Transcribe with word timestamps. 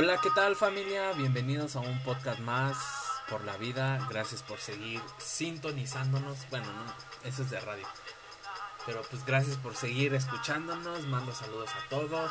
Hola, 0.00 0.20
¿qué 0.20 0.30
tal 0.30 0.54
familia? 0.54 1.10
Bienvenidos 1.14 1.74
a 1.74 1.80
un 1.80 2.00
podcast 2.04 2.38
más 2.38 2.76
por 3.28 3.42
la 3.42 3.56
vida. 3.56 3.98
Gracias 4.08 4.44
por 4.44 4.60
seguir 4.60 5.00
sintonizándonos. 5.18 6.48
Bueno, 6.50 6.66
no, 6.66 7.28
eso 7.28 7.42
es 7.42 7.50
de 7.50 7.58
radio. 7.58 7.84
Pero 8.86 9.02
pues 9.10 9.26
gracias 9.26 9.56
por 9.56 9.74
seguir 9.74 10.14
escuchándonos. 10.14 11.02
Mando 11.08 11.34
saludos 11.34 11.70
a 11.70 11.88
todos. 11.88 12.30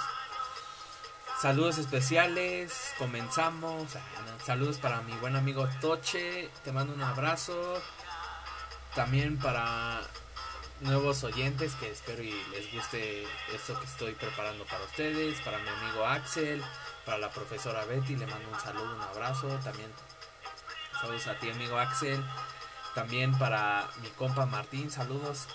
Saludos 1.41 1.77
especiales. 1.77 2.93
Comenzamos. 2.97 3.97
Ah, 3.97 4.45
saludos 4.45 4.77
para 4.77 5.01
mi 5.01 5.11
buen 5.17 5.35
amigo 5.35 5.67
Toche. 5.81 6.49
Te 6.63 6.71
mando 6.71 6.93
un 6.93 7.01
abrazo. 7.01 7.81
También 8.95 9.37
para 9.39 9.99
nuevos 10.81 11.23
oyentes 11.23 11.73
que 11.75 11.91
espero 11.91 12.21
y 12.23 12.31
les 12.51 12.71
guste 12.73 13.23
esto 13.53 13.79
que 13.79 13.85
estoy 13.85 14.13
preparando 14.13 14.65
para 14.65 14.83
ustedes. 14.83 15.39
Para 15.41 15.57
mi 15.59 15.69
amigo 15.69 16.05
Axel 16.05 16.63
para 17.07 17.19
la 17.19 17.29
profesora 17.29 17.85
Betty, 17.85 18.17
le 18.17 18.27
mando 18.27 18.49
un 18.49 18.59
saludo, 18.59 18.93
un 18.93 19.01
abrazo. 19.01 19.47
También 19.63 19.89
saludos 20.99 21.27
a 21.27 21.39
ti, 21.39 21.49
amigo 21.49 21.79
Axel. 21.79 22.21
También 22.93 23.37
para 23.39 23.87
mi 24.01 24.09
compa 24.09 24.45
Martín, 24.45 24.91
saludos. 24.91 25.47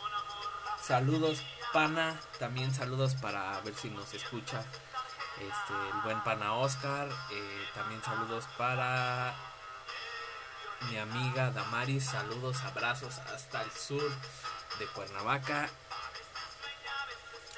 Saludos, 0.83 1.43
pana. 1.75 2.19
También 2.39 2.73
saludos 2.73 3.15
para 3.17 3.61
ver 3.61 3.75
si 3.75 3.91
nos 3.91 4.15
escucha 4.15 4.65
este, 5.37 5.75
el 5.93 6.01
buen 6.03 6.25
pana 6.25 6.55
Oscar. 6.55 7.09
Eh, 7.31 7.69
también 7.75 8.03
saludos 8.03 8.47
para 8.57 9.35
mi 10.91 10.97
amiga 10.97 11.51
Damaris. 11.51 12.07
Saludos, 12.07 12.63
abrazos 12.63 13.19
hasta 13.19 13.61
el 13.61 13.71
sur 13.73 14.11
de 14.83 14.89
Cuernavaca. 14.89 15.69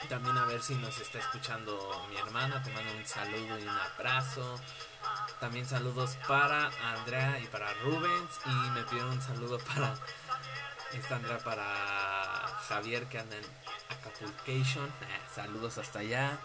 También 0.08 0.36
a 0.36 0.44
ver 0.44 0.62
si 0.62 0.74
nos 0.74 0.98
está 0.98 1.18
escuchando 1.18 2.06
mi 2.10 2.16
hermana. 2.18 2.62
Te 2.62 2.70
mando 2.70 2.92
un 2.92 3.06
saludo 3.06 3.58
y 3.58 3.62
un 3.62 3.68
abrazo. 3.68 4.60
También 5.40 5.66
saludos 5.66 6.16
para 6.28 6.70
Andrea 6.92 7.40
y 7.40 7.46
para 7.46 7.72
Rubens. 7.74 8.40
Y 8.44 8.70
me 8.70 8.82
pidieron 8.84 9.12
un 9.12 9.22
saludo 9.22 9.58
para 9.58 9.94
esta 10.92 11.16
Andrea 11.16 11.38
para 11.38 11.64
Javier 12.68 13.06
que 13.06 13.18
anda 13.18 13.36
en 13.36 13.44
Acapulcation. 13.88 14.86
Eh, 14.86 15.20
saludos 15.34 15.78
hasta 15.78 16.00
allá. 16.00 16.38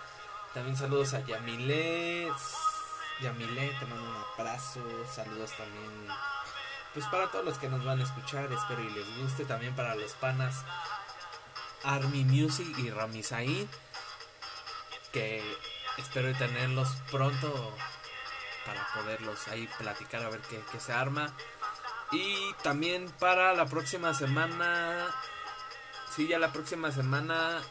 También 0.53 0.77
saludos 0.77 1.13
a 1.13 1.25
Yamile. 1.25 2.31
Yamile, 3.21 3.75
te 3.79 3.85
mando 3.85 4.03
un 4.03 4.23
abrazo. 4.37 4.79
Saludos 5.13 5.51
también. 5.57 6.07
Pues 6.93 7.05
para 7.05 7.27
todos 7.27 7.45
los 7.45 7.57
que 7.59 7.69
nos 7.69 7.85
van 7.85 7.99
a 7.99 8.03
escuchar, 8.03 8.51
espero 8.51 8.81
y 8.83 8.89
les 8.89 9.17
guste. 9.17 9.45
También 9.45 9.75
para 9.75 9.95
los 9.95 10.13
panas 10.13 10.65
Army 11.83 12.23
Music 12.23 12.67
y 12.79 12.89
Ramisaid. 12.89 13.67
Que 15.11 15.43
espero 15.97 16.35
tenerlos 16.37 16.89
pronto 17.11 17.75
para 18.65 18.87
poderlos 18.93 19.47
ahí 19.47 19.67
platicar 19.77 20.23
a 20.23 20.29
ver 20.29 20.41
qué, 20.41 20.79
se 20.79 20.91
arma. 20.91 21.31
Y 22.11 22.53
también 22.63 23.11
para 23.19 23.53
la 23.53 23.65
próxima 23.65 24.13
semana. 24.15 25.07
Sí, 26.15 26.27
ya 26.27 26.39
la 26.39 26.51
próxima 26.51 26.91
semana. 26.91 27.61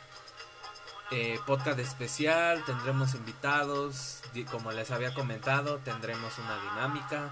Eh, 1.11 1.41
podcast 1.45 1.79
especial. 1.81 2.65
Tendremos 2.65 3.15
invitados. 3.15 4.23
Como 4.53 4.71
les 4.71 4.93
había 4.93 5.13
comentado, 5.13 5.79
tendremos 5.79 6.39
una 6.39 6.57
dinámica. 6.71 7.31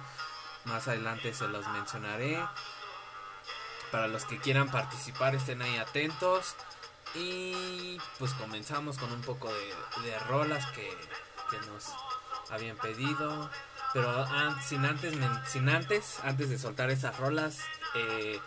Más 0.66 0.86
adelante 0.88 1.32
se 1.32 1.48
los 1.48 1.66
mencionaré. 1.68 2.38
Para 3.90 4.08
los 4.08 4.24
que 4.24 4.38
quieran 4.38 4.68
participar, 4.70 5.34
estén 5.34 5.62
ahí 5.62 5.76
atentos. 5.76 6.54
Y 7.14 7.98
pues 8.18 8.32
comenzamos 8.34 8.98
con 8.98 9.10
un 9.12 9.22
poco 9.22 9.48
de, 9.48 10.18
rolas 10.28 10.66
que, 10.72 10.90
nos 11.68 11.86
habían 12.50 12.76
pedido. 12.76 13.50
Pero 13.92 14.26
sin, 14.62 14.84
antes, 14.84 15.14
sin 15.46 15.68
antes, 15.68 16.20
antes 16.22 16.50
de 16.50 16.58
soltar 16.58 16.90
esas 16.90 17.16
rolas, 17.16 17.60
eh, 17.94 18.38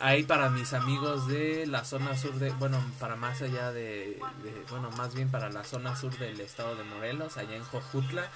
ahí 0.00 0.24
para 0.24 0.50
mis 0.50 0.72
amigos 0.72 1.28
de 1.28 1.66
la 1.66 1.84
zona 1.84 2.16
sur 2.18 2.34
de, 2.34 2.50
bueno, 2.50 2.82
para 2.98 3.16
más 3.16 3.40
allá 3.40 3.70
de, 3.72 4.20
bueno, 4.68 4.90
más 4.90 5.14
bien 5.14 5.30
para 5.30 5.48
la 5.50 5.64
zona 5.64 5.96
sur 5.96 6.18
del 6.18 6.40
estado 6.40 6.74
de 6.74 6.84
Morelos, 6.84 7.36
allá 7.36 7.54
en 7.54 7.64
Jojutla. 7.64 8.28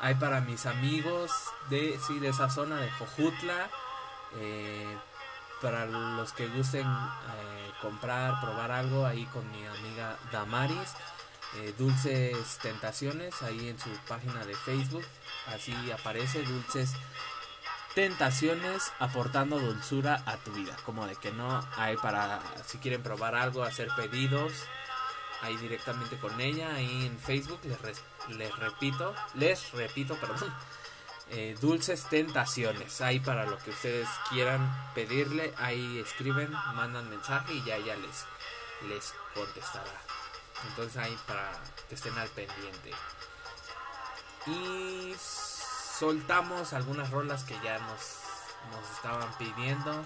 Hay 0.00 0.14
para 0.16 0.40
mis 0.40 0.66
amigos 0.66 1.30
de, 1.70 1.98
sí, 2.06 2.18
de 2.18 2.28
esa 2.28 2.50
zona 2.50 2.76
de 2.76 2.90
Jojutla. 2.90 3.70
Eh, 4.36 4.96
para 5.60 5.86
los 5.86 6.32
que 6.32 6.46
gusten 6.48 6.86
eh, 6.86 7.70
comprar, 7.80 8.40
probar 8.40 8.70
algo, 8.70 9.06
ahí 9.06 9.24
con 9.26 9.50
mi 9.50 9.64
amiga 9.64 10.16
Damaris, 10.30 10.94
eh, 11.56 11.74
Dulces 11.78 12.58
Tentaciones, 12.60 13.42
ahí 13.42 13.68
en 13.68 13.78
su 13.78 13.88
página 14.08 14.44
de 14.44 14.54
Facebook, 14.54 15.04
así 15.46 15.74
aparece 15.90 16.42
Dulces 16.42 16.92
Tentaciones 17.94 18.92
aportando 18.98 19.58
dulzura 19.58 20.22
a 20.26 20.36
tu 20.36 20.52
vida, 20.52 20.76
como 20.84 21.06
de 21.06 21.16
que 21.16 21.32
no 21.32 21.66
hay 21.76 21.96
para, 21.96 22.40
si 22.66 22.76
quieren 22.76 23.02
probar 23.02 23.34
algo, 23.34 23.62
hacer 23.62 23.88
pedidos, 23.96 24.52
ahí 25.42 25.56
directamente 25.56 26.16
con 26.18 26.40
ella, 26.40 26.74
ahí 26.74 27.06
en 27.06 27.18
Facebook, 27.18 27.60
les, 27.64 28.36
les 28.36 28.56
repito, 28.56 29.14
les 29.34 29.72
repito, 29.72 30.16
perdón 30.16 30.54
eh, 31.30 31.56
dulces 31.60 32.04
Tentaciones. 32.08 33.00
Ahí 33.00 33.20
para 33.20 33.46
lo 33.46 33.58
que 33.58 33.70
ustedes 33.70 34.08
quieran 34.30 34.70
pedirle, 34.94 35.52
ahí 35.58 35.98
escriben, 35.98 36.50
mandan 36.74 37.08
mensaje 37.10 37.54
y 37.54 37.64
ya 37.64 37.78
ya 37.78 37.96
les, 37.96 38.24
les 38.88 39.14
contestará. 39.34 40.00
Entonces 40.68 40.96
ahí 40.96 41.16
para 41.26 41.52
que 41.88 41.94
estén 41.94 42.16
al 42.18 42.28
pendiente. 42.28 42.90
Y 44.46 45.14
soltamos 45.18 46.72
algunas 46.72 47.10
rolas 47.10 47.44
que 47.44 47.54
ya 47.64 47.78
nos, 47.78 48.20
nos 48.70 48.90
estaban 48.94 49.36
pidiendo. 49.38 50.04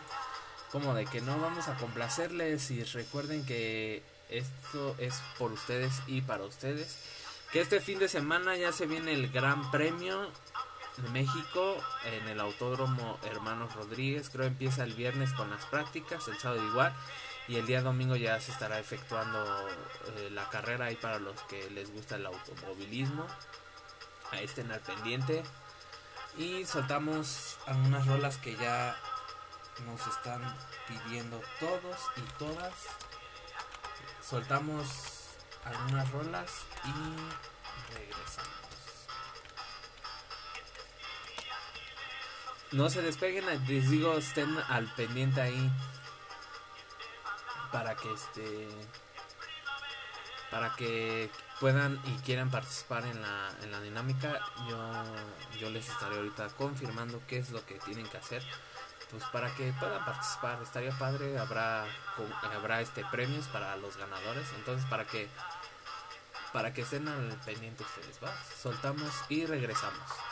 Como 0.72 0.94
de 0.94 1.04
que 1.04 1.20
no 1.20 1.38
vamos 1.40 1.66
a 1.68 1.74
complacerles 1.76 2.70
y 2.70 2.84
recuerden 2.84 3.44
que 3.44 4.04
esto 4.30 4.94
es 4.98 5.20
por 5.38 5.52
ustedes 5.52 6.02
y 6.06 6.22
para 6.22 6.44
ustedes. 6.44 6.98
Que 7.52 7.60
este 7.60 7.80
fin 7.80 7.98
de 7.98 8.08
semana 8.08 8.56
ya 8.56 8.72
se 8.72 8.86
viene 8.86 9.12
el 9.12 9.30
gran 9.30 9.70
premio 9.70 10.30
México 11.12 11.76
en 12.04 12.28
el 12.28 12.40
Autódromo 12.40 13.18
Hermanos 13.24 13.74
Rodríguez. 13.74 14.30
Creo 14.30 14.46
empieza 14.46 14.84
el 14.84 14.94
viernes 14.94 15.32
con 15.32 15.50
las 15.50 15.64
prácticas, 15.66 16.26
el 16.28 16.38
sábado 16.38 16.64
igual. 16.64 16.94
Y 17.48 17.56
el 17.56 17.66
día 17.66 17.82
domingo 17.82 18.14
ya 18.14 18.40
se 18.40 18.52
estará 18.52 18.78
efectuando 18.78 19.44
eh, 20.16 20.30
la 20.30 20.48
carrera 20.50 20.86
ahí 20.86 20.96
para 20.96 21.18
los 21.18 21.40
que 21.42 21.68
les 21.70 21.92
gusta 21.92 22.16
el 22.16 22.26
automovilismo. 22.26 23.26
Ahí 24.30 24.44
estén 24.44 24.70
al 24.70 24.80
pendiente. 24.80 25.42
Y 26.38 26.64
soltamos 26.64 27.58
algunas 27.66 28.06
rolas 28.06 28.36
que 28.36 28.54
ya 28.54 28.96
nos 29.86 30.06
están 30.06 30.42
pidiendo 30.86 31.40
todos 31.58 31.96
y 32.16 32.38
todas. 32.38 32.74
Soltamos 34.30 34.86
algunas 35.64 36.08
rolas 36.12 36.52
y 36.84 37.92
regresamos. 37.92 38.48
No 42.70 42.88
se 42.88 43.02
despeguen, 43.02 43.44
les 43.46 43.90
digo, 43.90 44.14
estén 44.14 44.56
al 44.68 44.86
pendiente 44.94 45.40
ahí 45.40 45.72
para 47.72 47.96
que 47.96 48.12
este 48.12 48.68
para 50.48 50.76
que 50.76 51.28
puedan 51.58 52.00
y 52.04 52.12
quieran 52.22 52.52
participar 52.52 53.06
en 53.06 53.20
la, 53.20 53.52
en 53.62 53.72
la 53.72 53.80
dinámica 53.80 54.40
yo 54.68 55.04
yo 55.58 55.70
les 55.70 55.88
estaré 55.88 56.16
ahorita 56.16 56.48
confirmando 56.50 57.20
qué 57.26 57.38
es 57.38 57.50
lo 57.50 57.64
que 57.66 57.74
tienen 57.80 58.06
que 58.08 58.18
hacer 58.18 58.42
pues 59.10 59.24
para 59.32 59.54
que 59.54 59.72
puedan 59.72 60.04
participar. 60.04 60.58
Estaría 60.62 60.92
padre 60.98 61.38
habrá 61.38 61.84
habrá 62.54 62.80
este 62.80 63.04
premios 63.10 63.46
para 63.48 63.76
los 63.76 63.96
ganadores. 63.96 64.46
Entonces 64.56 64.88
para 64.88 65.04
que 65.04 65.28
para 66.52 66.72
que 66.72 66.82
estén 66.82 67.06
al 67.06 67.38
pendiente 67.44 67.84
ustedes 67.84 68.18
va 68.22 68.32
soltamos 68.60 69.12
y 69.28 69.46
regresamos 69.46 70.29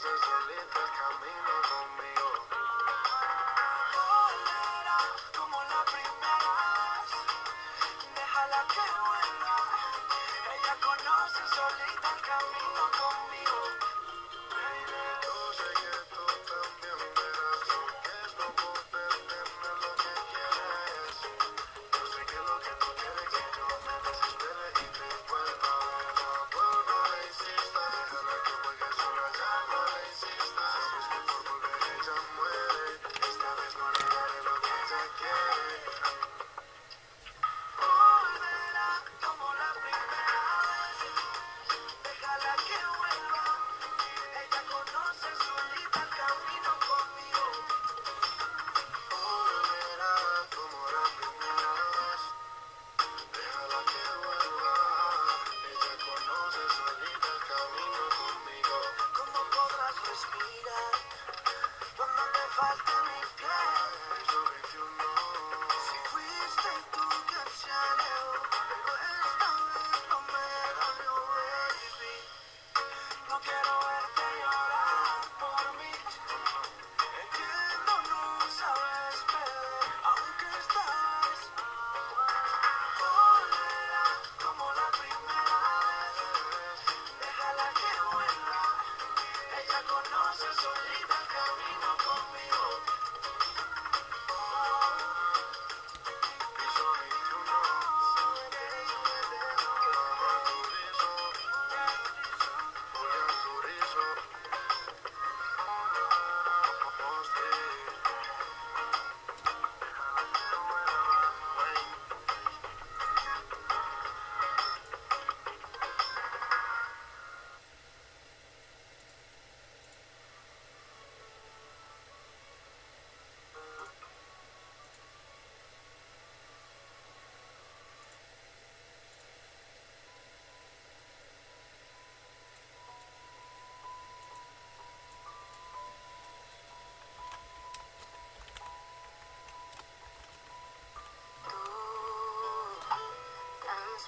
solita 0.00 0.78
el 0.78 0.90
camino 0.98 1.54
conmigo. 1.70 2.07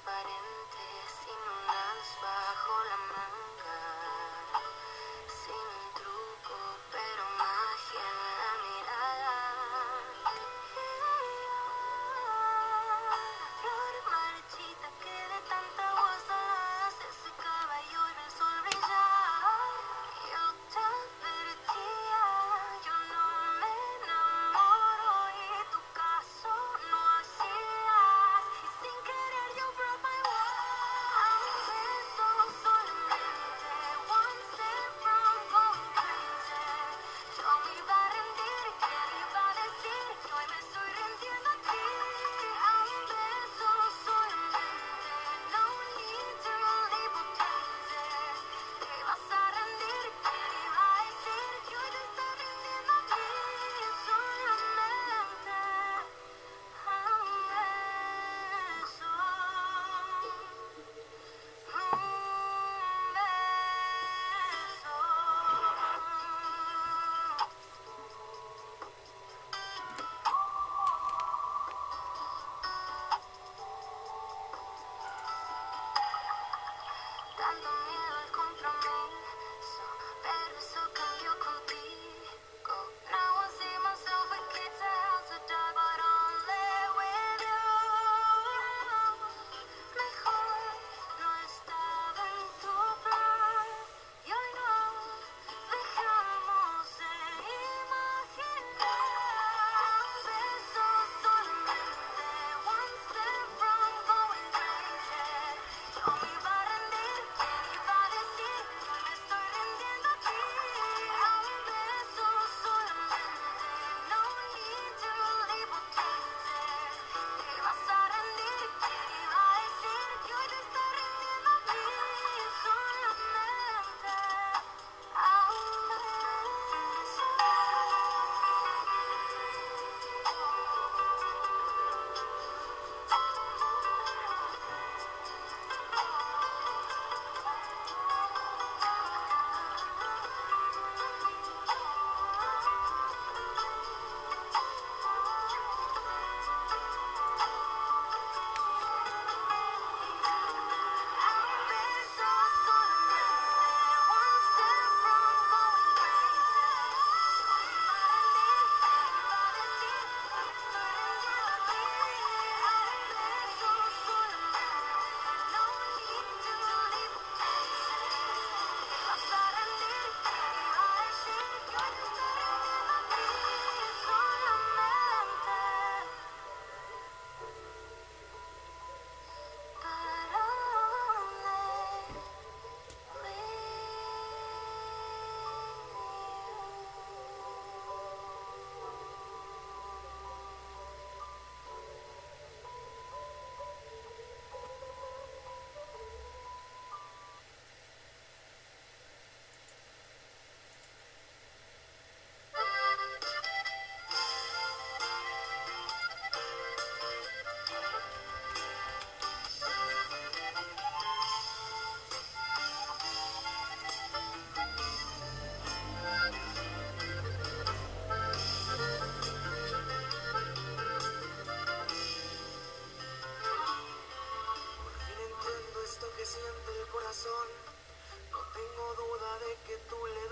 Transparente, 0.03 0.31
sin 0.41 0.60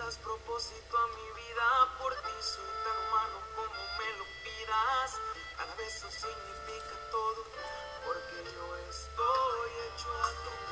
das 0.09 0.17
propósito 0.25 0.97
a 0.97 1.07
mi 1.09 1.29
vida, 1.37 1.67
por 1.99 2.15
ti 2.15 2.37
soy 2.41 2.73
tan 2.83 2.97
humano 3.05 3.37
como 3.55 3.81
me 3.99 4.09
lo 4.17 4.25
pidas. 4.43 5.21
Cada 5.55 5.75
beso 5.75 6.09
significa 6.09 6.95
todo, 7.11 7.45
porque 8.07 8.37
yo 8.57 8.77
estoy 8.89 9.71
hecho 9.85 10.09
a 10.09 10.29
tu 10.45 10.68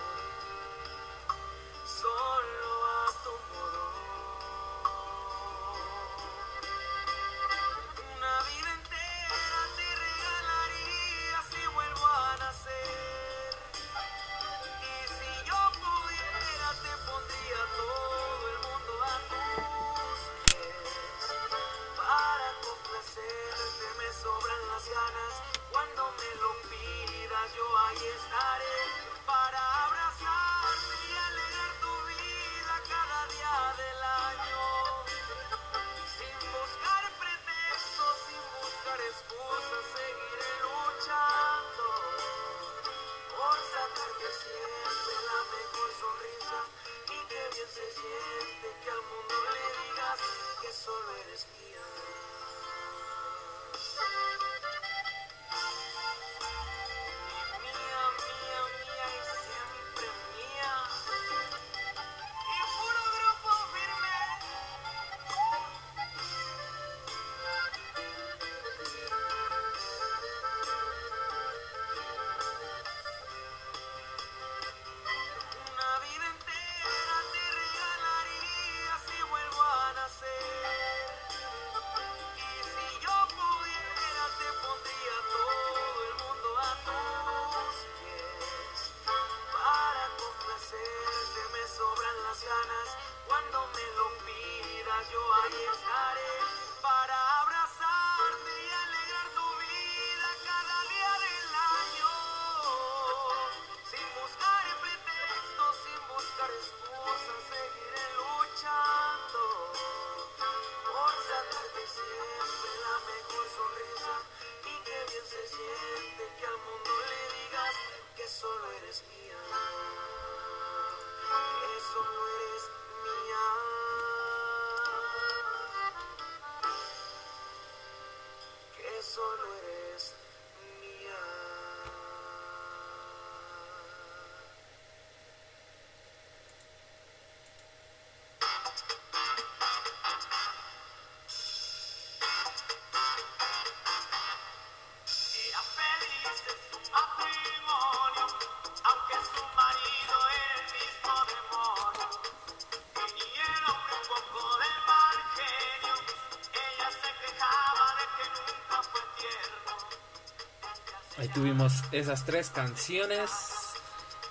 tuvimos 161.37 161.85
esas 161.93 162.25
tres 162.25 162.49
canciones. 162.49 163.31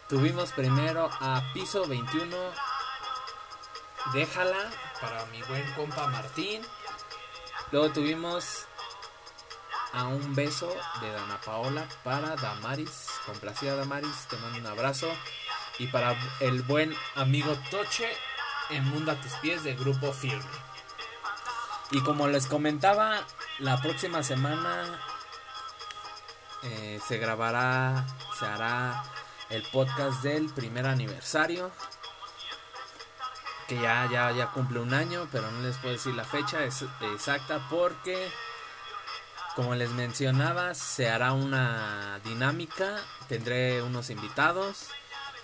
Tuvimos 0.09 0.51
primero 0.53 1.07
a 1.21 1.43
Piso 1.53 1.87
21. 1.87 2.35
Déjala 4.11 4.71
para 4.99 5.23
mi 5.27 5.39
buen 5.43 5.71
compa 5.73 6.07
Martín. 6.07 6.63
Luego 7.71 7.91
tuvimos 7.91 8.65
a 9.93 10.05
un 10.05 10.33
beso 10.33 10.75
de 10.99 11.11
Dana 11.11 11.39
Paola 11.45 11.87
para 12.03 12.35
Damaris. 12.37 13.07
Complacida 13.27 13.75
Damaris, 13.75 14.25
te 14.27 14.37
mando 14.37 14.57
un 14.57 14.65
abrazo. 14.65 15.07
Y 15.77 15.85
para 15.85 16.17
el 16.39 16.63
buen 16.63 16.91
amigo 17.13 17.55
Toche, 17.69 18.09
en 18.71 18.83
Mundo 18.83 19.11
a 19.11 19.21
tus 19.21 19.33
pies 19.33 19.63
de 19.63 19.75
Grupo 19.75 20.11
Firme. 20.11 20.43
Y 21.91 22.01
como 22.01 22.27
les 22.27 22.47
comentaba, 22.47 23.21
la 23.59 23.79
próxima 23.79 24.23
semana 24.23 24.99
eh, 26.65 26.99
se 27.08 27.17
grabará, 27.17 28.06
se 28.39 28.45
hará 28.45 29.04
el 29.49 29.63
podcast 29.71 30.21
del 30.23 30.49
primer 30.49 30.86
aniversario. 30.86 31.71
Que 33.67 33.75
ya, 33.75 34.08
ya, 34.12 34.32
ya 34.32 34.51
cumple 34.51 34.80
un 34.80 34.93
año, 34.93 35.28
pero 35.32 35.49
no 35.49 35.62
les 35.62 35.78
puedo 35.78 35.93
decir 35.93 36.13
la 36.13 36.23
fecha 36.23 36.63
exacta 36.63 37.67
porque, 37.69 38.30
como 39.56 39.73
les 39.73 39.89
mencionaba, 39.91 40.75
se 40.75 41.10
hará 41.10 41.34
una 41.34 42.19
dinámica. 42.23 42.99
Tendré 43.28 43.82
unos 43.82 44.10
invitados. 44.12 44.89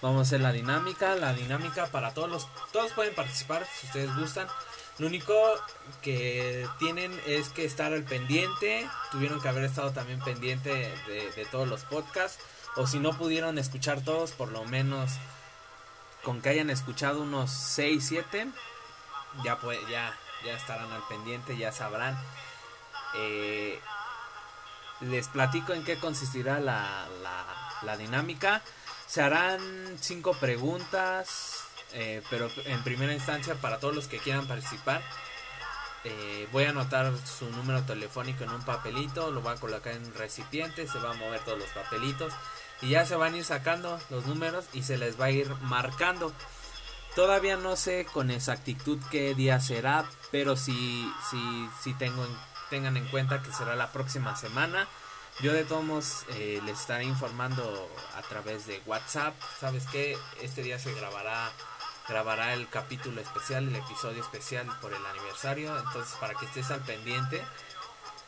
Vamos 0.02 0.20
a 0.20 0.22
hacer 0.22 0.42
la 0.42 0.52
dinámica. 0.52 1.16
La 1.16 1.34
dinámica 1.34 1.88
para 1.88 2.14
todos 2.14 2.30
los. 2.30 2.48
Todos 2.72 2.92
pueden 2.94 3.16
participar 3.16 3.68
si 3.80 3.88
ustedes 3.88 4.16
gustan. 4.16 4.48
Lo 5.02 5.08
único 5.08 5.34
que 6.04 6.70
tienen 6.78 7.12
es 7.26 7.50
que 7.50 7.66
estar 7.66 7.92
al 7.92 8.04
pendiente. 8.04 8.88
Tuvieron 9.12 9.42
que 9.42 9.50
haber 9.50 9.64
estado 9.64 9.90
también 9.94 10.20
pendiente 10.20 10.70
de, 11.08 11.48
todos 11.50 11.68
los 11.68 11.86
podcasts. 11.86 12.38
O 12.76 12.86
si 12.86 13.00
no 13.00 13.18
pudieron 13.18 13.58
escuchar 13.58 14.04
todos, 14.04 14.34
por 14.34 14.52
lo 14.52 14.64
menos 14.66 15.10
con 16.22 16.40
que 16.40 16.50
hayan 16.50 16.70
escuchado 16.70 17.24
unos 17.24 17.50
6, 17.50 18.06
7, 18.10 18.48
ya, 19.44 19.58
pues, 19.58 19.80
ya, 19.90 20.16
ya 20.46 20.54
estarán 20.54 20.92
al 20.92 21.02
pendiente, 21.10 21.58
ya 21.58 21.72
sabrán. 21.72 22.16
Eh, 23.16 23.80
les 25.00 25.30
platico 25.30 25.74
en 25.74 25.84
qué 25.84 25.98
consistirá 25.98 26.60
la, 26.60 27.08
la, 27.24 27.44
la 27.82 27.98
dinámica. 27.98 28.62
Se 29.08 29.24
harán 29.24 29.98
cinco 30.00 30.36
preguntas, 30.36 31.71
eh, 31.94 32.22
pero 32.30 32.50
en 32.66 32.84
primera 32.84 33.14
instancia 33.14 33.56
para 33.56 33.80
todos 33.80 33.96
los 33.96 34.08
que 34.08 34.20
quieran 34.20 34.48
participar. 34.48 35.02
eh, 36.04 36.48
voy 36.52 36.64
a 36.66 36.72
anotar 36.72 37.14
su 37.28 37.48
número 37.52 37.84
telefónico 37.84 38.44
en 38.44 38.50
un 38.50 38.64
papelito, 38.64 39.30
lo 39.30 39.42
voy 39.42 39.54
a 39.54 39.60
colocar 39.60 39.94
en 39.94 40.14
recipiente, 40.16 40.88
se 40.88 40.98
va 40.98 41.12
a 41.12 41.14
mover 41.14 41.42
todos 41.42 41.60
los 41.60 41.70
papelitos 41.70 42.34
y 42.82 42.90
ya 42.90 43.06
se 43.06 43.16
van 43.16 43.36
a 43.36 43.38
ir 43.38 43.46
sacando 43.46 44.00
los 44.10 44.26
números 44.26 44.66
y 44.74 44.82
se 44.82 44.98
les 44.98 45.20
va 45.22 45.26
a 45.26 45.30
ir 45.32 45.48
marcando. 45.62 46.34
Todavía 47.16 47.56
no 47.58 47.76
sé 47.76 48.06
con 48.12 48.32
exactitud 48.32 48.98
qué 49.12 49.36
día 49.36 49.60
será, 49.60 50.06
pero 50.32 50.56
sí, 50.56 51.12
sí, 51.30 51.70
sí 51.84 51.94
tengo 51.94 52.24
en- 52.26 52.38
tengan 52.72 52.98
en 52.98 53.06
cuenta 53.10 53.44
que 53.44 53.52
será 53.52 53.76
la 53.76 53.92
próxima 53.92 54.36
semana. 54.36 54.88
Yo 55.42 55.54
de 55.54 55.66
todos 55.66 55.84
modos 55.84 56.26
eh, 56.30 56.62
les 56.66 56.80
estaré 56.80 57.04
informando 57.04 57.90
a 58.16 58.22
través 58.24 58.66
de 58.66 58.82
WhatsApp. 58.86 59.36
¿Sabes 59.60 59.86
qué? 59.92 60.18
Este 60.42 60.64
día 60.64 60.80
se 60.80 60.94
grabará 60.94 61.52
grabará 62.08 62.54
el 62.54 62.68
capítulo 62.70 63.22
especial, 63.22 63.68
el 63.68 63.76
episodio 63.76 64.22
especial 64.22 64.68
por 64.82 64.94
el 64.94 65.06
aniversario. 65.06 65.78
Entonces 65.78 66.16
para 66.20 66.34
que 66.36 66.46
estés 66.46 66.70
al 66.72 66.82
pendiente. 66.82 67.44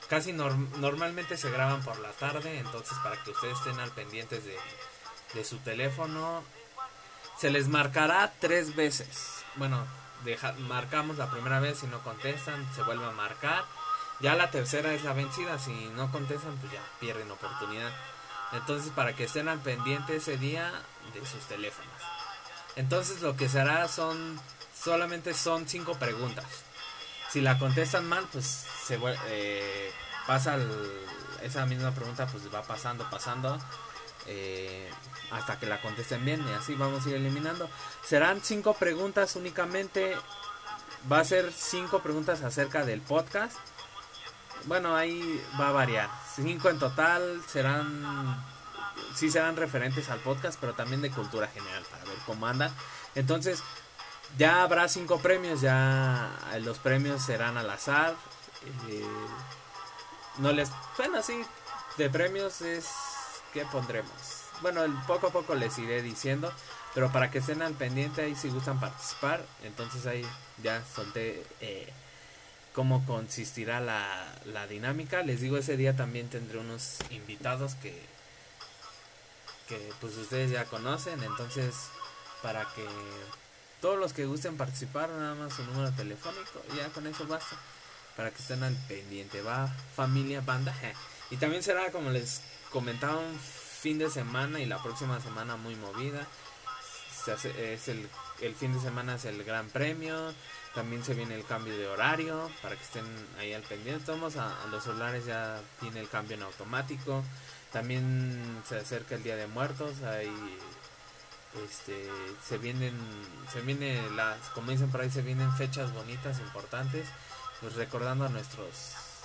Casi 0.09 0.31
norm- 0.33 0.69
normalmente 0.77 1.37
se 1.37 1.49
graban 1.49 1.81
por 1.83 1.97
la 1.99 2.11
tarde, 2.11 2.59
entonces 2.59 2.97
para 3.01 3.21
que 3.23 3.31
ustedes 3.31 3.57
estén 3.57 3.79
al 3.79 3.89
pendiente 3.91 4.39
de, 4.39 4.57
de 5.33 5.45
su 5.45 5.57
teléfono. 5.59 6.43
Se 7.39 7.49
les 7.49 7.67
marcará 7.67 8.31
tres 8.39 8.75
veces. 8.75 9.43
Bueno, 9.55 9.83
deja- 10.23 10.53
marcamos 10.53 11.17
la 11.17 11.31
primera 11.31 11.59
vez, 11.59 11.79
si 11.79 11.87
no 11.87 11.99
contestan, 12.03 12.67
se 12.75 12.83
vuelve 12.83 13.05
a 13.05 13.11
marcar. 13.11 13.65
Ya 14.19 14.35
la 14.35 14.51
tercera 14.51 14.93
es 14.93 15.03
la 15.03 15.13
vencida, 15.13 15.57
si 15.57 15.71
no 15.95 16.11
contestan, 16.11 16.55
pues 16.57 16.71
ya 16.71 16.81
pierden 16.99 17.31
oportunidad. 17.31 17.91
Entonces, 18.51 18.91
para 18.91 19.15
que 19.15 19.23
estén 19.23 19.49
al 19.49 19.59
pendiente 19.59 20.17
ese 20.17 20.37
día 20.37 20.71
de 21.13 21.25
sus 21.25 21.41
teléfonos. 21.45 21.91
Entonces, 22.75 23.21
lo 23.21 23.35
que 23.35 23.49
se 23.49 23.59
hará 23.59 23.87
son, 23.87 24.39
solamente 24.75 25.33
son 25.33 25.67
cinco 25.67 25.93
preguntas. 25.95 26.45
Si 27.29 27.41
la 27.41 27.57
contestan 27.59 28.07
mal, 28.07 28.27
pues 28.31 28.45
se 28.85 28.99
eh, 29.27 29.91
pasa 30.27 30.55
el- 30.55 31.01
esa 31.41 31.65
misma 31.65 31.91
pregunta, 31.91 32.25
pues 32.27 32.53
va 32.53 32.61
pasando, 32.63 33.09
pasando. 33.09 33.59
eh, 34.25 34.89
hasta 35.31 35.59
que 35.59 35.65
la 35.65 35.81
contesten 35.81 36.23
bien 36.23 36.47
y 36.47 36.51
así 36.53 36.75
vamos 36.75 37.05
a 37.05 37.09
ir 37.09 37.15
eliminando. 37.15 37.69
Serán 38.05 38.39
cinco 38.41 38.73
preguntas 38.75 39.35
únicamente. 39.35 40.15
Va 41.11 41.19
a 41.19 41.25
ser 41.25 41.51
cinco 41.51 41.99
preguntas 42.01 42.41
acerca 42.43 42.85
del 42.85 43.01
podcast. 43.01 43.57
Bueno, 44.65 44.95
ahí 44.95 45.43
va 45.59 45.69
a 45.69 45.71
variar. 45.73 46.09
Cinco 46.35 46.69
en 46.69 46.79
total 46.79 47.41
serán. 47.47 48.41
Sí 49.15 49.29
serán 49.29 49.55
referentes 49.55 50.09
al 50.09 50.19
podcast, 50.19 50.59
pero 50.59 50.73
también 50.73 51.01
de 51.01 51.11
cultura 51.11 51.47
general 51.47 51.83
para 51.89 52.03
ver 52.05 52.17
cómo 52.25 52.47
andan. 52.47 52.71
Entonces, 53.15 53.61
ya 54.37 54.63
habrá 54.63 54.87
cinco 54.87 55.19
premios. 55.19 55.61
Ya 55.61 56.31
los 56.61 56.79
premios 56.79 57.23
serán 57.23 57.57
al 57.57 57.69
azar. 57.69 58.15
eh, 58.89 59.03
no 60.37 60.51
les. 60.51 60.69
Bueno, 60.97 61.21
sí, 61.21 61.43
de 61.97 62.09
premios 62.09 62.61
es. 62.61 62.89
¿Qué 63.53 63.65
pondremos? 63.65 64.11
Bueno, 64.61 64.83
el, 64.83 64.93
poco 65.05 65.27
a 65.27 65.31
poco 65.31 65.55
les 65.55 65.77
iré 65.77 66.01
diciendo. 66.01 66.51
Pero 66.93 67.11
para 67.11 67.31
que 67.31 67.39
estén 67.39 67.61
al 67.63 67.73
pendiente 67.73 68.21
ahí 68.21 68.35
si 68.35 68.49
gustan 68.49 68.79
participar. 68.79 69.43
Entonces 69.63 70.05
ahí 70.05 70.25
ya 70.61 70.83
solté 70.95 71.43
eh, 71.59 71.91
cómo 72.73 73.05
consistirá 73.05 73.79
la, 73.79 74.25
la 74.45 74.67
dinámica. 74.67 75.23
Les 75.23 75.41
digo, 75.41 75.57
ese 75.57 75.77
día 75.77 75.95
también 75.95 76.29
tendré 76.29 76.59
unos 76.59 76.97
invitados 77.09 77.75
que, 77.75 77.99
que 79.77 79.93
pues 80.01 80.15
ustedes 80.17 80.51
ya 80.51 80.65
conocen. 80.65 81.21
Entonces, 81.23 81.73
para 82.41 82.65
que 82.73 82.85
todos 83.81 83.97
los 83.99 84.13
que 84.13 84.25
gusten 84.25 84.57
participar, 84.57 85.09
nada 85.09 85.35
más 85.35 85.53
su 85.53 85.63
número 85.65 85.91
telefónico. 85.93 86.61
Ya 86.77 86.87
con 86.89 87.07
eso 87.07 87.25
basta. 87.27 87.57
Para 88.15 88.29
que 88.31 88.41
estén 88.41 88.63
al 88.63 88.75
pendiente. 88.87 89.41
Va 89.41 89.67
familia 89.95 90.41
banda. 90.41 90.73
Y 91.31 91.37
también 91.37 91.63
será 91.63 91.91
como 91.91 92.11
les 92.11 92.41
comentaba 92.71 93.17
un 93.17 93.39
fin 93.39 93.97
de 93.97 94.07
semana 94.11 94.59
y 94.59 94.67
la 94.67 94.81
próxima 94.83 95.19
semana 95.19 95.55
muy 95.55 95.75
movida. 95.75 96.27
Hace- 97.33 97.73
es 97.73 97.87
el, 97.87 98.07
el 98.41 98.53
fin 98.53 98.73
de 98.73 98.79
semana 98.81 99.15
es 99.15 99.25
el 99.25 99.43
gran 99.43 99.67
premio. 99.69 100.33
También 100.75 101.03
se 101.03 101.13
viene 101.15 101.33
el 101.35 101.45
cambio 101.45 101.75
de 101.75 101.87
horario 101.87 102.51
para 102.61 102.75
que 102.75 102.83
estén 102.83 103.05
ahí 103.39 103.53
al 103.53 103.63
pendiente. 103.63 104.05
Tomos 104.05 104.35
a, 104.35 104.61
a 104.63 104.67
los 104.67 104.83
celulares 104.83 105.25
ya 105.25 105.59
tiene 105.79 106.01
el 106.01 106.09
cambio 106.09 106.35
en 106.37 106.43
automático. 106.43 107.23
También 107.73 108.61
se 108.69 108.77
acerca 108.77 109.15
el 109.15 109.23
Día 109.23 109.35
de 109.35 109.47
Muertos. 109.47 110.03
Ahí 110.03 110.31
este 111.65 112.09
se 112.47 112.57
vienen 112.57 112.93
se 113.51 113.61
viene 113.61 114.01
las 114.11 114.37
dicen 114.67 114.89
por 114.89 115.01
ahí 115.01 115.11
se 115.11 115.21
vienen 115.21 115.53
fechas 115.53 115.93
bonitas 115.93 116.39
importantes 116.39 117.05
pues 117.61 117.75
recordando 117.75 118.25
a 118.25 118.29
nuestros 118.29 118.69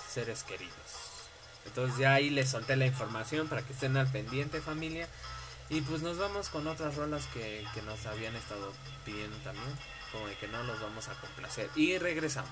seres 0.09 0.43
queridos. 0.43 0.73
Entonces 1.65 1.97
ya 1.97 2.13
ahí 2.13 2.29
les 2.29 2.49
solté 2.49 2.75
la 2.75 2.87
información 2.87 3.47
para 3.47 3.61
que 3.61 3.73
estén 3.73 3.97
al 3.97 4.11
pendiente 4.11 4.61
familia. 4.61 5.07
Y 5.69 5.81
pues 5.81 6.01
nos 6.01 6.17
vamos 6.17 6.49
con 6.49 6.65
otras 6.65 6.95
rolas 6.95 7.27
que, 7.27 7.63
que 7.75 7.83
nos 7.83 8.03
habían 8.07 8.35
estado 8.35 8.73
pidiendo 9.05 9.37
también 9.37 9.69
como 10.11 10.27
de 10.27 10.35
que 10.35 10.47
no 10.47 10.63
los 10.63 10.81
vamos 10.81 11.07
a 11.09 11.13
complacer. 11.21 11.69
Y 11.75 11.99
regresamos 11.99 12.49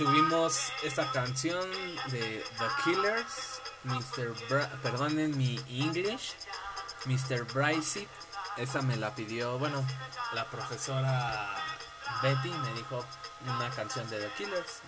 tuvimos 0.00 0.72
esta 0.82 1.12
canción 1.12 1.70
de 2.06 2.42
The 2.58 2.68
Killers, 2.84 3.60
Mr. 3.84 4.34
Bra 4.48 4.66
perdonen 4.82 5.36
mi 5.36 5.60
English, 5.68 6.32
Mr. 7.04 7.44
Bryce. 7.52 8.08
Esa 8.56 8.80
me 8.80 8.96
la 8.96 9.14
pidió, 9.14 9.58
bueno, 9.58 9.86
la 10.32 10.48
profesora 10.48 11.54
Betty 12.22 12.48
me 12.48 12.72
dijo 12.72 13.04
una 13.42 13.68
canción 13.68 14.08
de 14.08 14.20
The 14.20 14.28
Killers 14.38 14.80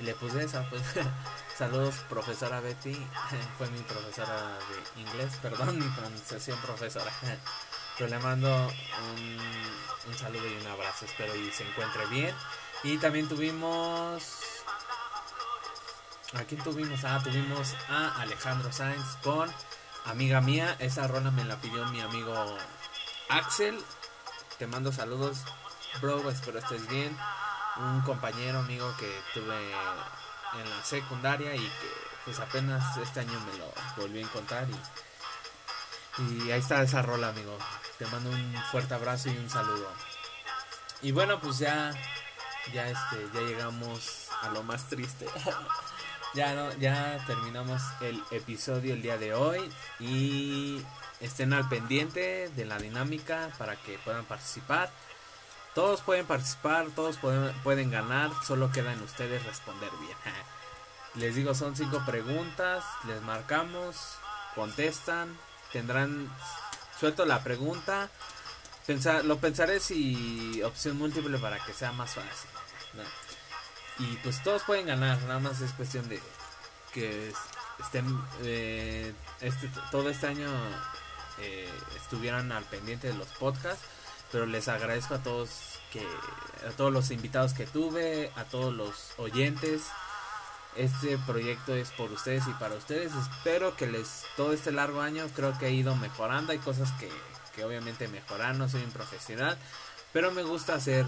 y, 0.00 0.02
le 0.02 0.14
puse 0.16 0.42
esa. 0.42 0.68
Pues 0.70 0.82
saludos, 1.56 1.94
profesora 2.08 2.58
Betty, 2.58 2.94
fue 3.58 3.70
mi 3.70 3.78
profesora 3.82 4.58
de 4.94 5.02
inglés, 5.02 5.36
perdón 5.40 5.78
mi 5.78 5.86
pronunciación, 5.86 6.58
profesora. 6.58 7.12
Pero 7.96 8.10
le 8.10 8.18
mando 8.18 8.48
un, 8.56 9.38
un 10.08 10.18
saludo 10.18 10.48
y 10.48 10.56
un 10.56 10.66
abrazo, 10.66 11.04
espero 11.04 11.32
y 11.36 11.52
se 11.52 11.62
encuentre 11.62 12.06
bien. 12.06 12.34
Y 12.84 12.98
también 12.98 13.26
tuvimos. 13.28 14.22
¿A 16.34 16.44
quién 16.44 16.62
tuvimos? 16.62 17.02
Ah, 17.04 17.18
tuvimos 17.24 17.74
a 17.88 18.20
Alejandro 18.20 18.70
Sáenz 18.70 19.16
con 19.22 19.50
Amiga 20.04 20.42
Mía. 20.42 20.76
Esa 20.78 21.06
rola 21.08 21.30
me 21.30 21.44
la 21.44 21.56
pidió 21.56 21.86
mi 21.86 22.02
amigo 22.02 22.34
Axel. 23.30 23.82
Te 24.58 24.66
mando 24.66 24.92
saludos, 24.92 25.38
bro. 26.02 26.28
Espero 26.28 26.58
estés 26.58 26.86
bien. 26.88 27.16
Un 27.78 28.02
compañero, 28.02 28.58
amigo 28.58 28.94
que 28.98 29.10
tuve 29.32 29.56
en 29.56 30.70
la 30.70 30.84
secundaria 30.84 31.56
y 31.56 31.60
que, 31.60 31.90
pues 32.26 32.38
apenas 32.38 32.98
este 32.98 33.20
año 33.20 33.40
me 33.50 33.58
lo 33.58 33.72
volví 33.96 34.18
a 34.18 34.22
encontrar. 34.22 34.66
Y, 36.18 36.44
y 36.44 36.52
ahí 36.52 36.60
está 36.60 36.82
esa 36.82 37.00
rola, 37.00 37.28
amigo. 37.28 37.56
Te 37.98 38.06
mando 38.08 38.28
un 38.28 38.54
fuerte 38.70 38.92
abrazo 38.92 39.30
y 39.30 39.38
un 39.38 39.48
saludo. 39.48 39.90
Y 41.00 41.12
bueno, 41.12 41.40
pues 41.40 41.58
ya 41.58 41.92
ya 42.72 42.88
este 42.88 43.28
ya 43.32 43.40
llegamos 43.40 44.28
a 44.42 44.50
lo 44.50 44.62
más 44.62 44.88
triste. 44.88 45.26
Ya 46.34 46.52
no 46.56 46.72
ya 46.78 47.22
terminamos 47.28 47.80
el 48.00 48.20
episodio 48.32 48.94
el 48.94 49.02
día 49.02 49.16
de 49.16 49.34
hoy 49.34 49.70
y 50.00 50.82
estén 51.20 51.52
al 51.52 51.68
pendiente 51.68 52.48
de 52.48 52.64
la 52.64 52.76
dinámica 52.76 53.50
para 53.56 53.76
que 53.76 53.98
puedan 53.98 54.24
participar. 54.24 54.90
Todos 55.76 56.00
pueden 56.00 56.26
participar 56.26 56.88
todos 56.96 57.18
pueden, 57.18 57.52
pueden 57.62 57.92
ganar 57.92 58.32
solo 58.44 58.72
queda 58.72 58.92
en 58.94 59.02
ustedes 59.02 59.46
responder 59.46 59.90
bien. 60.00 60.18
Les 61.14 61.36
digo 61.36 61.54
son 61.54 61.76
cinco 61.76 62.02
preguntas 62.04 62.84
les 63.06 63.22
marcamos 63.22 63.94
contestan 64.56 65.38
tendrán 65.74 66.30
suelto 66.98 67.26
la 67.26 67.42
pregunta. 67.42 68.08
Pensar, 68.86 69.24
lo 69.24 69.38
pensaré 69.38 69.80
si 69.80 70.62
opción 70.62 70.96
múltiple 70.96 71.38
para 71.38 71.58
que 71.64 71.72
sea 71.72 71.92
más 71.92 72.14
fácil. 72.14 72.50
Y 73.98 74.16
pues 74.22 74.42
todos 74.42 74.62
pueden 74.64 74.86
ganar, 74.86 75.20
nada 75.22 75.38
más 75.40 75.60
es 75.60 75.72
cuestión 75.72 76.08
de 76.08 76.20
que 76.92 77.28
es- 77.28 77.36
estén 77.80 78.06
eh, 78.42 79.12
este, 79.40 79.68
todo 79.90 80.08
este 80.10 80.26
año 80.26 80.48
eh, 81.40 81.68
estuvieran 81.96 82.52
al 82.52 82.64
pendiente 82.64 83.08
de 83.08 83.14
los 83.14 83.28
podcasts, 83.28 83.84
pero 84.32 84.46
les 84.46 84.68
agradezco 84.68 85.14
a 85.14 85.18
todos 85.22 85.50
que 85.92 86.04
a 86.66 86.70
todos 86.76 86.92
los 86.92 87.10
invitados 87.10 87.52
que 87.54 87.66
tuve, 87.66 88.32
a 88.36 88.44
todos 88.44 88.72
los 88.74 89.12
oyentes. 89.18 89.82
Este 90.76 91.18
proyecto 91.18 91.72
es 91.76 91.90
por 91.92 92.10
ustedes 92.10 92.46
y 92.48 92.52
para 92.54 92.74
ustedes. 92.74 93.12
Espero 93.14 93.76
que 93.76 93.86
les 93.86 94.24
todo 94.36 94.52
este 94.52 94.72
largo 94.72 95.02
año 95.02 95.24
creo 95.36 95.56
que 95.58 95.66
he 95.68 95.72
ido 95.72 95.94
mejorando. 95.94 96.50
Hay 96.50 96.58
cosas 96.58 96.90
que, 96.98 97.08
que 97.54 97.64
obviamente 97.64 98.08
mejorar. 98.08 98.56
No 98.56 98.68
soy 98.68 98.82
un 98.82 98.90
profesional, 98.90 99.56
pero 100.14 100.32
me 100.32 100.42
gusta 100.42 100.76
hacer 100.76 101.04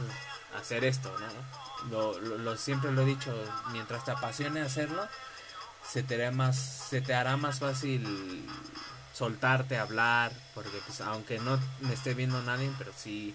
hacer 0.60 0.84
esto, 0.84 1.10
¿no? 1.18 1.90
Lo, 1.90 2.18
lo- 2.20 2.38
lo- 2.38 2.56
siempre 2.58 2.92
lo 2.92 3.02
he 3.02 3.06
dicho. 3.06 3.32
Mientras 3.72 4.04
te 4.04 4.10
apasione 4.10 4.60
hacerlo, 4.60 5.06
se 5.88 6.02
te 6.02 6.16
hará 6.16 6.30
más 6.32 6.56
se 6.90 7.00
te 7.00 7.14
hará 7.14 7.36
más 7.38 7.60
fácil 7.60 8.46
soltarte, 9.14 9.78
hablar, 9.78 10.32
porque 10.54 10.78
pues 10.86 11.00
aunque 11.00 11.38
no 11.38 11.58
me 11.80 11.94
esté 11.94 12.12
viendo 12.14 12.42
nadie, 12.42 12.70
pero 12.78 12.92
sí 12.94 13.34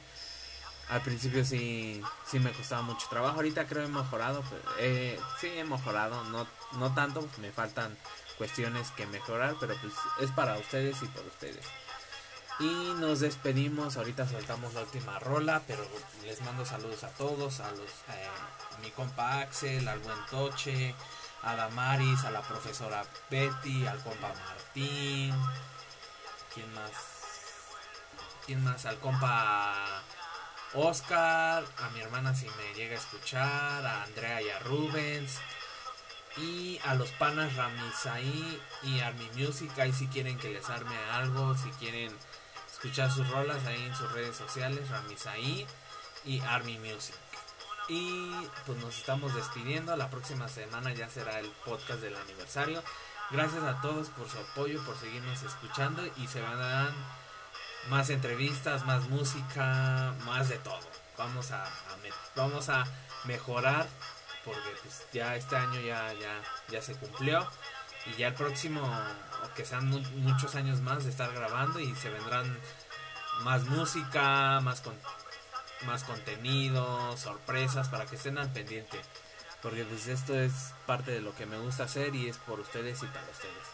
al 0.90 1.02
principio 1.02 1.46
sí, 1.46 2.02
sí 2.30 2.40
me 2.40 2.52
costaba 2.52 2.82
mucho 2.82 3.08
trabajo. 3.10 3.38
Ahorita 3.38 3.66
creo 3.66 3.86
he 3.86 3.88
mejorado. 3.88 4.44
Pero, 4.50 4.62
eh, 4.80 5.18
sí 5.40 5.48
he 5.48 5.64
mejorado. 5.64 6.22
No, 6.26 6.46
no 6.74 6.94
tanto. 6.94 7.26
me 7.38 7.52
faltan 7.52 7.98
cuestiones 8.38 8.92
que 8.92 9.06
mejorar. 9.08 9.56
Pero 9.60 9.76
pues 9.82 9.94
es 10.20 10.32
para 10.32 10.58
ustedes 10.58 11.02
y 11.02 11.06
por 11.06 11.26
ustedes. 11.26 11.66
Y 12.60 12.94
nos 13.00 13.20
despedimos. 13.20 13.98
Ahorita 13.98 14.28
soltamos 14.28 14.74
la 14.74 14.82
última 14.82 15.20
rola. 15.20 15.62
Pero 15.68 15.86
les 16.24 16.42
mando 16.42 16.66
saludos 16.66 17.04
a 17.04 17.10
todos. 17.10 17.60
A 17.60 17.72
los 17.72 17.90
eh, 18.10 18.28
a 18.76 18.78
mi 18.80 18.92
compa 18.92 19.40
Axel, 19.40 19.88
al 19.88 20.00
buen 20.00 20.26
Toche, 20.30 20.96
a 21.44 21.56
Damaris, 21.56 22.24
a 22.24 22.32
la 22.32 22.42
profesora 22.42 23.04
Betty, 23.30 23.86
al 23.88 24.00
compa 24.04 24.34
Martín. 24.34 25.36
¿Quién 26.54 26.74
más? 26.74 26.92
¿Quién 28.46 28.64
más? 28.64 28.86
Al 28.86 29.00
compa 29.00 30.04
Oscar, 30.74 31.66
a 31.80 31.90
mi 31.90 32.00
hermana 32.00 32.34
si 32.34 32.46
me 32.46 32.74
llega 32.76 32.96
a 32.96 33.00
escuchar, 33.00 33.86
a 33.86 34.04
Andrea 34.04 34.42
y 34.42 34.50
a 34.50 34.60
Rubens, 34.60 35.40
y 36.38 36.80
a 36.86 36.96
los 36.96 37.10
panas 37.12 37.56
Ramisaí 37.56 38.62
y 38.84 39.00
Army 39.02 39.30
Music, 39.36 39.78
ahí 39.80 39.92
si 39.92 40.08
quieren 40.08 40.38
que 40.38 40.50
les 40.50 40.70
arme 40.70 40.96
algo, 41.12 41.58
si 41.58 41.70
quieren 41.72 42.16
escuchar 42.82 43.12
sus 43.12 43.30
rolas 43.30 43.64
ahí 43.68 43.84
en 43.86 43.96
sus 43.96 44.12
redes 44.12 44.36
sociales, 44.36 44.90
Ramisaí 44.90 45.68
y 46.26 46.40
Army 46.40 46.80
Music. 46.80 47.14
Y 47.88 48.32
pues 48.66 48.80
nos 48.80 48.98
estamos 48.98 49.36
despidiendo, 49.36 49.96
la 49.96 50.10
próxima 50.10 50.48
semana 50.48 50.92
ya 50.92 51.08
será 51.08 51.40
el 51.40 51.48
podcast 51.64 52.02
del 52.02 52.16
aniversario. 52.16 52.82
Gracias 53.30 53.64
a 53.64 53.80
todos 53.82 54.10
por 54.10 54.28
su 54.28 54.40
apoyo, 54.40 54.84
por 54.84 54.98
seguirnos 54.98 55.44
escuchando 55.44 56.02
y 56.18 56.28
se 56.28 56.42
van 56.42 56.60
a 56.60 56.68
dar 56.68 56.92
más 57.90 58.10
entrevistas, 58.10 58.84
más 58.84 59.08
música, 59.10 60.16
más 60.26 60.50
de 60.50 60.58
todo. 60.58 60.80
Vamos 61.20 61.52
a, 61.52 61.64
a 61.64 61.98
vamos 62.36 62.70
a 62.70 62.84
mejorar 63.26 63.88
porque 64.44 64.72
pues, 64.82 65.06
ya 65.14 65.36
este 65.36 65.56
año 65.56 65.80
ya 65.82 66.12
ya 66.14 66.42
ya 66.70 66.82
se 66.82 66.96
cumplió 66.96 67.48
y 68.08 68.18
ya 68.18 68.28
el 68.30 68.34
próximo 68.34 68.82
o 68.82 69.54
que 69.54 69.66
sean 69.66 69.88
mu- 69.90 70.00
muchos 70.18 70.56
años 70.56 70.82
más 70.82 71.04
de 71.04 71.10
estar 71.10 71.32
grabando 71.34 71.80
y 71.80 71.94
se 71.96 72.10
vendrán 72.10 72.60
más 73.42 73.64
música, 73.66 74.60
más 74.62 74.82
con- 74.82 74.98
más 75.86 76.04
contenido, 76.04 77.18
sorpresas 77.18 77.90
para 77.90 78.06
que 78.06 78.16
estén 78.16 78.38
al 78.38 78.52
pendiente. 78.52 79.02
Porque 79.62 79.84
pues 79.86 80.08
esto 80.08 80.34
es 80.36 80.74
parte 80.86 81.12
de 81.12 81.22
lo 81.22 81.34
que 81.36 81.46
me 81.46 81.58
gusta 81.58 81.84
hacer 81.86 82.16
y 82.16 82.28
es 82.30 82.38
por 82.38 82.60
ustedes 82.60 83.02
y 83.04 83.08
para 83.08 83.26
ustedes. 83.30 83.68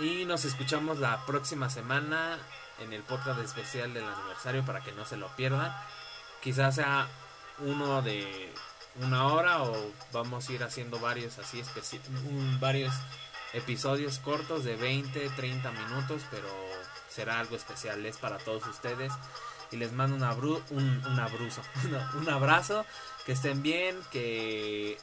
Y 0.00 0.24
nos 0.24 0.44
escuchamos 0.44 0.98
la 0.98 1.24
próxima 1.26 1.70
semana 1.70 2.38
en 2.78 2.92
el 2.92 3.02
podcast 3.02 3.40
especial 3.40 3.92
del 3.94 4.04
aniversario 4.04 4.64
para 4.64 4.80
que 4.80 4.92
no 4.92 5.04
se 5.04 5.16
lo 5.16 5.28
pierdan. 5.36 5.74
Quizás 6.42 6.74
sea 6.76 7.06
uno 7.58 8.02
de 8.02 8.52
una 8.96 9.26
hora 9.26 9.62
o 9.62 9.92
vamos 10.12 10.48
a 10.48 10.52
ir 10.52 10.62
haciendo 10.62 10.98
varios 10.98 11.38
así 11.38 11.62
un- 12.28 12.58
varios 12.60 12.92
episodios 13.52 14.18
cortos 14.18 14.64
de 14.64 14.76
20, 14.76 15.28
30 15.30 15.70
minutos, 15.72 16.22
pero 16.30 16.48
será 17.08 17.38
algo 17.40 17.56
especial, 17.56 18.04
es 18.06 18.16
para 18.18 18.38
todos 18.38 18.66
ustedes. 18.66 19.12
Y 19.70 19.76
les 19.76 19.92
mando 19.92 20.16
un, 20.16 20.22
abru 20.22 20.62
un, 20.70 21.02
un 21.06 21.20
abruzo, 21.20 21.62
un 22.14 22.28
abrazo, 22.28 22.84
que 23.24 23.32
estén 23.32 23.62
bien, 23.62 23.98
que 24.10 24.98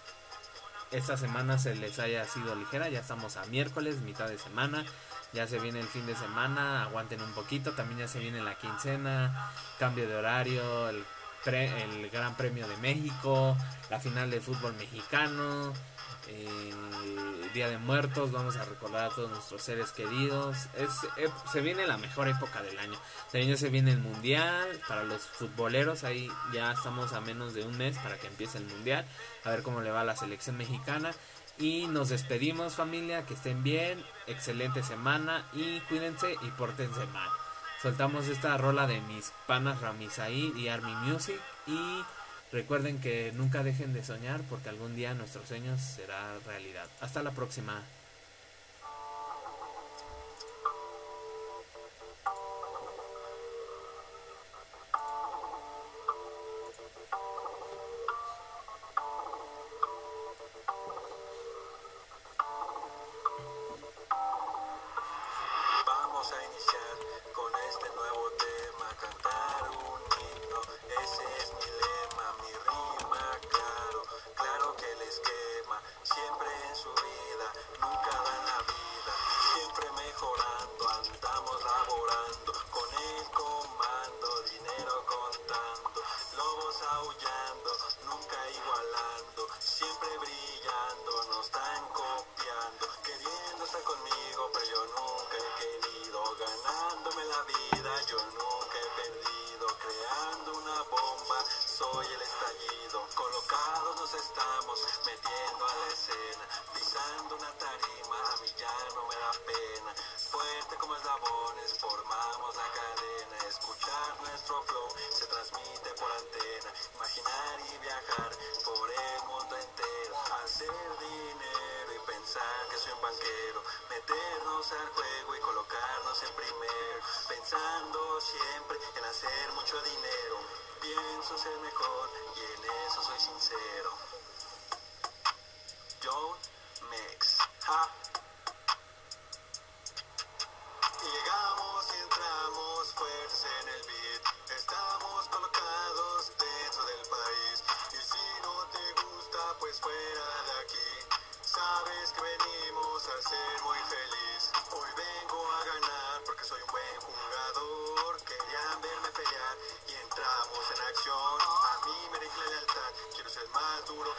esta 0.91 1.17
semana 1.17 1.57
se 1.57 1.75
les 1.75 1.97
haya 1.99 2.25
sido 2.25 2.55
ligera, 2.55 2.89
ya 2.89 2.99
estamos 2.99 3.37
a 3.37 3.45
miércoles, 3.45 3.97
mitad 4.01 4.27
de 4.27 4.37
semana, 4.37 4.85
ya 5.33 5.47
se 5.47 5.59
viene 5.59 5.79
el 5.79 5.87
fin 5.87 6.05
de 6.05 6.15
semana, 6.15 6.83
aguanten 6.83 7.21
un 7.21 7.31
poquito, 7.33 7.73
también 7.73 7.99
ya 7.99 8.07
se 8.07 8.19
viene 8.19 8.41
la 8.41 8.55
quincena, 8.59 9.51
cambio 9.79 10.07
de 10.07 10.15
horario, 10.15 10.89
el, 10.89 11.03
el 11.45 12.09
Gran 12.09 12.35
Premio 12.35 12.67
de 12.67 12.77
México, 12.77 13.55
la 13.89 13.99
final 13.99 14.29
del 14.29 14.41
fútbol 14.41 14.73
mexicano, 14.75 15.73
eh, 16.27 16.73
Día 17.53 17.69
de 17.69 17.77
Muertos, 17.77 18.31
vamos 18.31 18.57
a 18.57 18.65
recordar 18.65 19.05
a 19.05 19.15
todos 19.15 19.31
nuestros 19.31 19.63
seres 19.63 19.91
queridos, 19.91 20.67
es, 20.77 20.89
eh, 21.17 21.29
se 21.51 21.61
viene 21.61 21.87
la 21.87 21.97
mejor 21.97 22.27
época 22.27 22.61
del 22.61 22.77
año, 22.77 22.99
también 23.31 23.49
ya 23.49 23.57
se 23.57 23.69
viene 23.69 23.91
el 23.91 23.99
Mundial, 23.99 24.79
para 24.87 25.03
los 25.03 25.21
futboleros, 25.21 26.03
ahí 26.03 26.29
ya 26.53 26.71
estamos 26.71 27.13
a 27.13 27.21
menos 27.21 27.53
de 27.53 27.63
un 27.63 27.77
mes 27.77 27.97
para 27.97 28.17
que 28.17 28.27
empiece 28.27 28.59
el 28.59 28.65
Mundial, 28.65 29.05
a 29.43 29.49
ver 29.49 29.63
cómo 29.63 29.81
le 29.81 29.91
va 29.91 30.01
a 30.01 30.05
la 30.05 30.15
selección 30.15 30.57
mexicana. 30.57 31.11
Y 31.57 31.87
nos 31.87 32.07
despedimos 32.07 32.75
familia, 32.75 33.25
que 33.25 33.33
estén 33.33 33.63
bien, 33.63 34.01
excelente 34.27 34.81
semana 34.81 35.45
y 35.51 35.81
cuídense 35.81 36.35
y 36.41 36.51
pórtense 36.51 37.05
mal. 37.07 37.29
Soltamos 37.81 38.27
esta 38.27 38.57
rola 38.57 38.87
de 38.87 38.99
mis 38.99 39.31
panas 39.47 39.79
Ramisaí 39.79 40.51
y 40.57 40.67
Army 40.67 40.93
Music 40.95 41.39
y 41.65 42.03
recuerden 42.51 42.99
que 42.99 43.31
nunca 43.35 43.63
dejen 43.63 43.93
de 43.93 44.03
soñar 44.03 44.41
porque 44.49 44.67
algún 44.67 44.97
día 44.97 45.13
nuestros 45.13 45.47
sueños 45.47 45.79
será 45.79 46.37
realidad. 46.45 46.87
Hasta 46.99 47.23
la 47.23 47.31
próxima. 47.31 47.81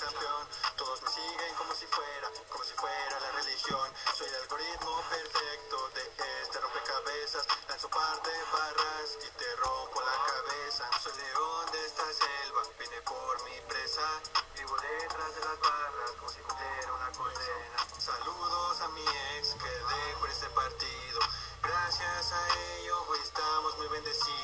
Todos 0.01 1.03
me 1.03 1.11
siguen 1.11 1.55
como 1.59 1.75
si 1.75 1.85
fuera, 1.87 2.31
como 2.49 2.65
si 2.65 2.73
fuera 2.73 3.21
la 3.21 3.33
religión. 3.33 3.93
Soy 4.17 4.29
el 4.29 4.35
algoritmo 4.37 5.03
perfecto 5.11 5.91
de 5.91 6.01
este 6.43 6.59
rompecabezas. 6.59 7.47
Lanzo 7.69 7.91
par 7.91 8.23
de 8.23 8.33
barras 8.51 9.19
y 9.21 9.31
te 9.37 9.57
rompo 9.57 10.01
la 10.01 10.17
cabeza. 10.25 10.89
Soy 11.03 11.13
león 11.21 11.71
de 11.73 11.85
esta 11.85 12.05
selva, 12.15 12.63
vine 12.79 13.03
por 13.03 13.45
mi 13.45 13.61
presa. 13.69 14.09
Vivo 14.57 14.75
detrás 14.81 15.35
de 15.35 15.41
las 15.45 15.61
barras 15.61 16.11
como 16.19 16.31
si 16.31 16.41
cumpliera 16.41 16.93
una 16.95 17.13
condena. 17.13 17.79
Saludos 17.99 18.81
a 18.81 18.89
mi 18.89 19.05
ex 19.37 19.53
que 19.53 19.69
dejo 19.69 20.27
este 20.29 20.49
partido. 20.49 21.21
Gracias 21.63 22.33
a 22.33 22.49
ello 22.79 23.05
hoy 23.07 23.19
estamos 23.23 23.77
muy 23.77 23.89
bendecidos. 23.89 24.40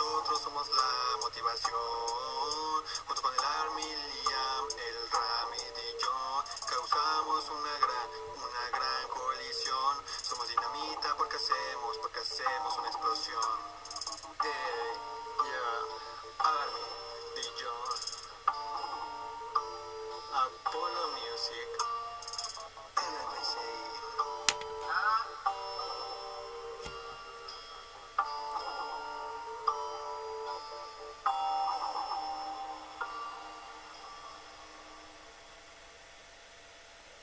nosotros 0.00 0.40
somos 0.40 0.68
la 0.70 1.16
motivación. 1.20 1.76
Junto 3.06 3.22
con 3.22 3.34
el 3.34 3.40
Army, 3.40 3.82
Liam, 3.82 4.64
el 4.88 5.10
Ramid 5.10 5.76
y 5.76 6.02
yo, 6.02 6.44
causamos 6.66 7.50
una 7.50 7.78
gran, 7.78 8.08
una 8.36 8.70
gran 8.70 9.08
colisión. 9.08 10.02
Somos 10.22 10.48
dinamita 10.48 11.14
porque 11.18 11.36
hacemos, 11.36 11.98
porque 11.98 12.20
hacemos 12.20 12.78
una 12.78 12.88
explosión. 12.88 13.58
Hey, 14.42 14.96
yeah, 15.44 15.80
Army 16.48 16.80
y 17.36 17.60
yo. 17.60 17.74
Apollo 20.32 21.08
Music. 21.08 21.79